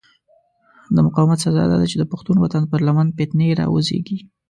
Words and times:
د 0.95 0.97
مقاومت 1.07 1.37
سزا 1.45 1.63
داده 1.71 1.85
چې 1.91 1.97
د 1.99 2.03
پښتون 2.11 2.37
وطن 2.39 2.63
پر 2.71 2.79
لمن 2.87 3.07
فتنې 3.17 3.49
را 3.59 3.65
وزېږي. 3.73 4.17